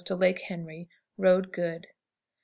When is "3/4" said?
1.85-1.85